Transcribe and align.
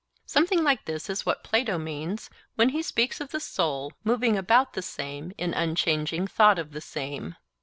Something 0.25 0.63
like 0.63 0.85
this 0.85 1.11
is 1.11 1.27
what 1.27 1.43
Plato 1.43 1.77
means 1.77 2.31
when 2.55 2.69
he 2.69 2.81
speaks 2.81 3.21
of 3.21 3.29
the 3.29 3.39
soul 3.39 3.93
'moving 4.03 4.35
about 4.35 4.73
the 4.73 4.81
same 4.81 5.31
in 5.37 5.53
unchanging 5.53 6.25
thought 6.25 6.57
of 6.57 6.71
the 6.71 6.81
same. 6.81 7.35